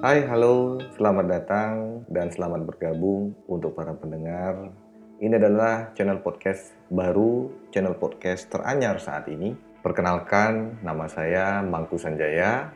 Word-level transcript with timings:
Hai, 0.00 0.24
halo, 0.24 0.80
selamat 0.96 1.26
datang 1.28 2.00
dan 2.08 2.32
selamat 2.32 2.64
bergabung 2.64 3.36
untuk 3.44 3.76
para 3.76 3.92
pendengar. 3.92 4.72
Ini 5.20 5.36
adalah 5.36 5.92
channel 5.92 6.24
podcast 6.24 6.72
baru, 6.88 7.52
channel 7.68 7.92
podcast 8.00 8.48
teranyar 8.48 8.96
saat 8.96 9.28
ini. 9.28 9.52
Perkenalkan, 9.84 10.80
nama 10.80 11.04
saya 11.04 11.60
Mangku 11.60 12.00
Sanjaya 12.00 12.72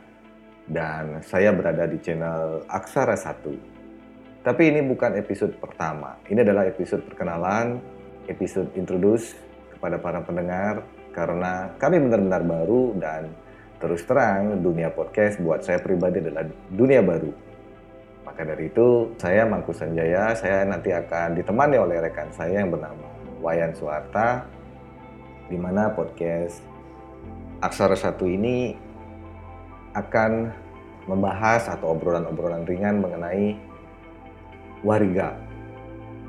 dan 0.68 1.24
saya 1.24 1.56
berada 1.56 1.88
di 1.88 1.96
channel 2.04 2.60
Aksara 2.68 3.16
1. 3.16 4.44
Tapi 4.44 4.62
ini 4.68 4.84
bukan 4.84 5.16
episode 5.16 5.56
pertama. 5.56 6.20
Ini 6.28 6.44
adalah 6.44 6.68
episode 6.68 7.08
perkenalan, 7.08 7.80
episode 8.28 8.68
introduce 8.76 9.32
kepada 9.72 9.96
para 9.96 10.20
pendengar 10.20 10.84
karena 11.16 11.72
kami 11.80 12.04
benar-benar 12.04 12.44
baru 12.44 12.92
dan 13.00 13.32
Terus 13.84 14.00
terang, 14.08 14.64
dunia 14.64 14.88
podcast 14.88 15.36
buat 15.44 15.60
saya 15.60 15.76
pribadi 15.76 16.24
adalah 16.24 16.48
dunia 16.72 17.04
baru. 17.04 17.28
Maka 18.24 18.40
dari 18.40 18.72
itu, 18.72 19.12
saya 19.20 19.44
Mangku 19.44 19.76
Sanjaya, 19.76 20.32
saya 20.32 20.64
nanti 20.64 20.88
akan 20.88 21.36
ditemani 21.36 21.76
oleh 21.76 22.00
rekan 22.00 22.32
saya 22.32 22.64
yang 22.64 22.72
bernama 22.72 23.04
Wayan 23.44 23.76
Suarta, 23.76 24.48
di 25.52 25.60
mana 25.60 25.92
podcast 25.92 26.64
Aksara 27.60 27.92
Satu 27.92 28.24
ini 28.24 28.72
akan 29.92 30.48
membahas 31.04 31.68
atau 31.68 31.92
obrolan-obrolan 31.92 32.64
ringan 32.64 33.04
mengenai 33.04 33.52
wariga. 34.80 35.36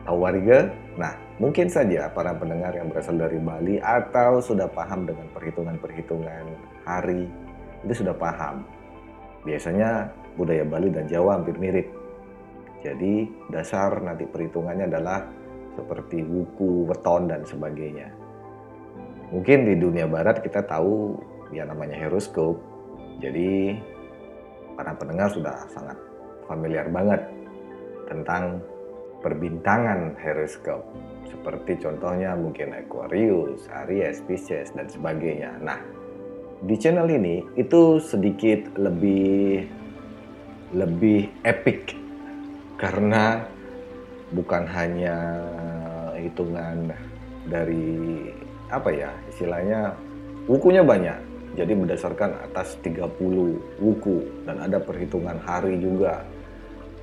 Tahu 0.04 0.18
wariga? 0.20 0.76
Nah, 1.00 1.16
mungkin 1.40 1.72
saja 1.72 2.12
para 2.12 2.36
pendengar 2.36 2.76
yang 2.76 2.92
berasal 2.92 3.16
dari 3.16 3.40
Bali 3.40 3.80
atau 3.80 4.44
sudah 4.44 4.68
paham 4.68 5.08
dengan 5.08 5.32
perhitungan-perhitungan 5.32 6.44
hari 6.84 7.45
itu 7.86 8.02
sudah 8.02 8.18
paham. 8.18 8.66
Biasanya 9.46 10.10
budaya 10.36 10.66
Bali 10.66 10.90
dan 10.90 11.06
Jawa 11.06 11.38
hampir 11.38 11.56
mirip. 11.62 11.88
Jadi 12.82 13.30
dasar 13.50 13.98
nanti 14.02 14.26
perhitungannya 14.26 14.90
adalah 14.90 15.26
seperti 15.78 16.22
wuku, 16.22 16.90
weton, 16.90 17.30
dan 17.30 17.42
sebagainya. 17.46 18.10
Mungkin 19.34 19.66
di 19.66 19.74
dunia 19.78 20.06
barat 20.06 20.42
kita 20.42 20.66
tahu 20.66 21.18
ya 21.50 21.66
namanya 21.66 21.98
horoskop. 22.06 22.58
Jadi 23.22 23.74
para 24.78 24.94
pendengar 24.98 25.34
sudah 25.34 25.66
sangat 25.72 25.98
familiar 26.46 26.86
banget 26.94 27.22
tentang 28.06 28.62
perbintangan 29.26 30.14
horoskop. 30.22 30.86
Seperti 31.26 31.82
contohnya 31.82 32.38
mungkin 32.38 32.78
Aquarius, 32.78 33.66
Aries, 33.86 34.22
Pisces, 34.30 34.70
dan 34.78 34.86
sebagainya. 34.86 35.58
Nah, 35.58 35.82
di 36.64 36.76
channel 36.80 37.12
ini 37.12 37.44
itu 37.60 38.00
sedikit 38.00 38.80
lebih 38.80 39.68
lebih 40.72 41.28
epic. 41.44 41.96
Karena 42.80 43.44
bukan 44.32 44.64
hanya 44.68 45.18
hitungan 46.16 46.92
dari 47.48 48.32
apa 48.72 48.90
ya 48.92 49.12
istilahnya 49.32 49.96
wukunya 50.48 50.84
banyak. 50.84 51.20
Jadi 51.56 51.72
berdasarkan 51.72 52.36
atas 52.52 52.76
30 52.84 53.80
wuku. 53.80 54.18
Dan 54.44 54.60
ada 54.60 54.76
perhitungan 54.80 55.40
hari 55.40 55.80
juga. 55.80 56.20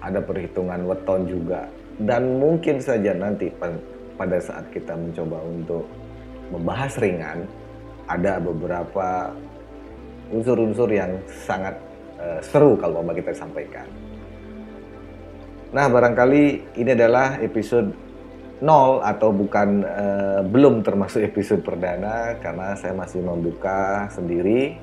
Ada 0.04 0.20
perhitungan 0.20 0.84
weton 0.84 1.24
juga. 1.24 1.72
Dan 1.96 2.36
mungkin 2.36 2.76
saja 2.80 3.16
nanti 3.16 3.48
pada 4.16 4.36
saat 4.44 4.68
kita 4.68 4.92
mencoba 4.92 5.40
untuk 5.40 5.88
membahas 6.52 7.00
ringan 7.00 7.48
ada 8.12 8.36
beberapa 8.36 9.32
unsur-unsur 10.30 10.86
yang 10.92 11.18
sangat 11.26 11.74
uh, 12.22 12.38
seru 12.44 12.78
kalau 12.78 13.02
mau 13.02 13.16
kita 13.16 13.34
sampaikan. 13.34 13.88
Nah, 15.72 15.88
barangkali 15.88 16.76
ini 16.76 16.90
adalah 16.92 17.40
episode 17.40 17.90
0 18.60 19.02
atau 19.02 19.34
bukan 19.34 19.82
uh, 19.82 20.40
belum 20.46 20.84
termasuk 20.86 21.24
episode 21.32 21.64
perdana 21.64 22.38
karena 22.38 22.76
saya 22.78 22.94
masih 22.94 23.24
membuka 23.24 24.06
sendiri. 24.12 24.76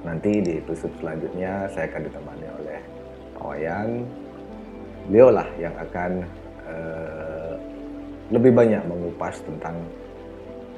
Nanti 0.00 0.40
di 0.40 0.56
episode 0.56 0.96
selanjutnya 0.96 1.68
saya 1.76 1.84
akan 1.92 2.02
ditemani 2.08 2.46
oleh 2.62 2.80
Pak 3.36 3.44
Wayan. 3.44 3.90
Beliau 5.10 5.28
lah 5.28 5.48
yang 5.60 5.74
akan 5.76 6.24
uh, 6.64 7.54
lebih 8.30 8.54
banyak 8.54 8.80
mengupas 8.86 9.42
tentang 9.42 9.76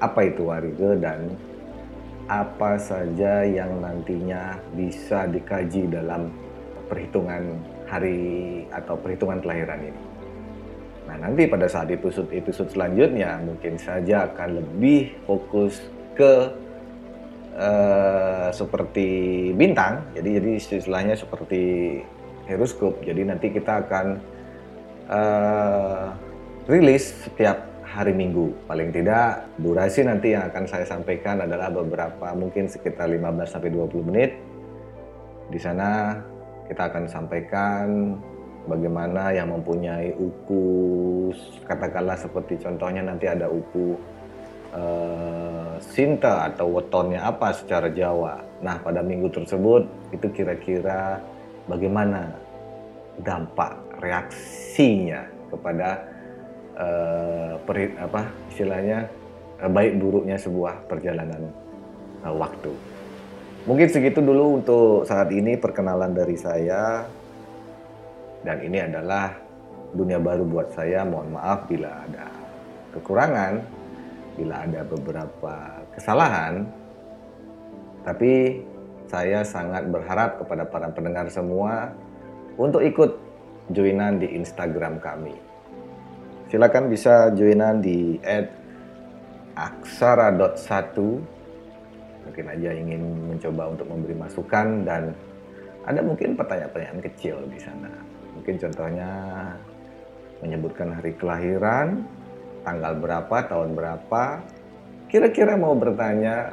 apa 0.02 0.26
itu 0.26 0.48
warige 0.48 0.98
dan 0.98 1.30
apa 2.30 2.78
saja 2.78 3.42
yang 3.42 3.82
nantinya 3.82 4.58
bisa 4.74 5.26
dikaji 5.26 5.90
dalam 5.90 6.30
perhitungan 6.86 7.58
hari 7.88 8.62
atau 8.70 8.94
perhitungan 9.00 9.40
kelahiran 9.40 9.80
ini. 9.80 10.02
Nah, 11.08 11.16
nanti 11.28 11.44
pada 11.50 11.66
saat 11.66 11.90
episode-episode 11.90 12.72
selanjutnya 12.72 13.42
mungkin 13.42 13.76
saja 13.76 14.30
akan 14.30 14.62
lebih 14.62 15.18
fokus 15.26 15.82
ke 16.14 16.52
uh, 17.58 18.48
seperti 18.54 19.50
bintang. 19.56 20.04
Jadi 20.14 20.28
jadi 20.38 20.50
istilahnya 20.56 21.16
seperti 21.18 21.98
horoskop. 22.46 23.02
Jadi 23.02 23.22
nanti 23.28 23.50
kita 23.50 23.82
akan 23.88 24.06
uh, 25.10 26.06
rilis 26.70 27.12
setiap 27.26 27.71
hari 27.92 28.16
Minggu. 28.16 28.64
Paling 28.64 28.88
tidak 28.88 29.44
durasi 29.60 30.00
nanti 30.08 30.32
yang 30.32 30.48
akan 30.48 30.64
saya 30.64 30.88
sampaikan 30.88 31.44
adalah 31.44 31.68
beberapa 31.68 32.32
mungkin 32.32 32.64
sekitar 32.64 33.12
15 33.12 33.44
sampai 33.44 33.68
20 33.68 34.08
menit. 34.08 34.32
Di 35.52 35.60
sana 35.60 36.16
kita 36.64 36.88
akan 36.88 37.04
sampaikan 37.04 38.16
bagaimana 38.64 39.36
yang 39.36 39.52
mempunyai 39.52 40.16
uku 40.16 40.64
katakanlah 41.68 42.16
seperti 42.16 42.56
contohnya 42.62 43.04
nanti 43.04 43.28
ada 43.28 43.52
uku 43.52 43.98
uh, 44.72 45.76
Sinta 45.82 46.48
atau 46.48 46.72
wetonnya 46.72 47.26
apa 47.28 47.52
secara 47.52 47.92
Jawa. 47.92 48.40
Nah, 48.62 48.78
pada 48.80 49.02
minggu 49.02 49.28
tersebut 49.34 49.84
itu 50.14 50.26
kira-kira 50.30 51.18
bagaimana 51.66 52.32
dampak 53.20 53.76
reaksinya 53.98 55.26
kepada 55.50 56.11
uh, 56.76 57.54
peri, 57.64 57.92
apa 57.96 58.28
istilahnya 58.52 59.08
uh, 59.60 59.70
baik 59.70 59.98
buruknya 60.00 60.36
sebuah 60.38 60.88
perjalanan 60.88 61.52
uh, 62.24 62.34
waktu. 62.34 62.72
Mungkin 63.62 63.86
segitu 63.86 64.18
dulu 64.18 64.58
untuk 64.58 65.06
saat 65.06 65.30
ini 65.30 65.54
perkenalan 65.54 66.10
dari 66.10 66.34
saya 66.34 67.06
dan 68.42 68.58
ini 68.58 68.82
adalah 68.82 69.38
dunia 69.94 70.18
baru 70.18 70.42
buat 70.42 70.74
saya. 70.74 71.06
Mohon 71.06 71.38
maaf 71.38 71.70
bila 71.70 72.02
ada 72.02 72.26
kekurangan, 72.90 73.62
bila 74.34 74.66
ada 74.66 74.80
beberapa 74.82 75.54
kesalahan. 75.94 76.66
Tapi 78.02 78.58
saya 79.06 79.46
sangat 79.46 79.86
berharap 79.86 80.42
kepada 80.42 80.66
para 80.66 80.90
pendengar 80.90 81.30
semua 81.30 81.94
untuk 82.58 82.82
ikut 82.82 83.14
joinan 83.70 84.18
di 84.18 84.26
Instagram 84.34 84.98
kami 84.98 85.51
silakan 86.52 86.92
bisa 86.92 87.32
joinan 87.32 87.80
di 87.80 88.20
at 88.20 88.52
aksara.1 89.56 90.92
mungkin 92.28 92.44
aja 92.44 92.70
ingin 92.76 93.02
mencoba 93.32 93.72
untuk 93.72 93.88
memberi 93.88 94.12
masukan 94.12 94.84
dan 94.84 95.16
ada 95.88 96.04
mungkin 96.04 96.36
pertanyaan-pertanyaan 96.36 97.00
kecil 97.08 97.40
di 97.48 97.56
sana. 97.56 97.88
Mungkin 98.36 98.60
contohnya 98.60 99.10
menyebutkan 100.44 100.92
hari 100.92 101.16
kelahiran 101.16 102.04
tanggal 102.68 103.00
berapa 103.00 103.36
tahun 103.48 103.72
berapa. 103.72 104.24
Kira-kira 105.08 105.56
mau 105.56 105.72
bertanya 105.72 106.52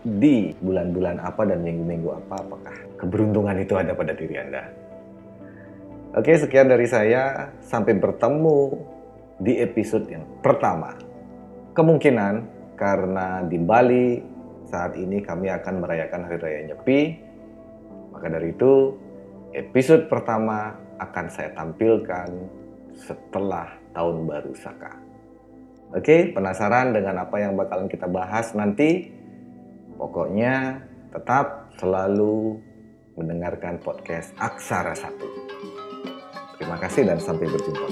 di 0.00 0.54
bulan-bulan 0.62 1.18
apa 1.20 1.42
dan 1.42 1.60
minggu-minggu 1.60 2.08
apa 2.24 2.34
apakah 2.38 2.76
keberuntungan 2.96 3.58
itu 3.60 3.74
ada 3.76 3.92
pada 3.92 4.16
diri 4.16 4.38
Anda 4.40 4.89
Oke, 6.10 6.34
sekian 6.34 6.66
dari 6.66 6.90
saya. 6.90 7.54
Sampai 7.62 7.94
bertemu 7.94 8.74
di 9.38 9.62
episode 9.62 10.10
yang 10.10 10.26
pertama. 10.42 10.98
Kemungkinan 11.70 12.34
karena 12.74 13.46
di 13.46 13.54
Bali 13.62 14.18
saat 14.66 14.98
ini 14.98 15.22
kami 15.22 15.46
akan 15.54 15.74
merayakan 15.78 16.26
Hari 16.26 16.38
Raya 16.42 16.60
Nyepi. 16.66 17.00
Maka 18.10 18.26
dari 18.26 18.50
itu, 18.50 18.98
episode 19.54 20.10
pertama 20.10 20.74
akan 20.98 21.26
saya 21.30 21.54
tampilkan 21.54 22.26
setelah 22.98 23.70
Tahun 23.94 24.26
Baru 24.26 24.50
Saka. 24.58 24.90
Oke, 25.94 26.34
penasaran 26.34 26.90
dengan 26.90 27.22
apa 27.22 27.38
yang 27.38 27.54
bakalan 27.54 27.86
kita 27.86 28.10
bahas 28.10 28.50
nanti? 28.58 29.14
Pokoknya 29.94 30.82
tetap 31.14 31.70
selalu 31.78 32.58
mendengarkan 33.14 33.78
podcast 33.78 34.34
Aksara 34.42 34.98
Satu. 34.98 35.50
Terima 36.60 36.76
kasih 36.76 37.08
dan 37.08 37.16
sampai 37.16 37.48
berjumpa. 37.48 37.88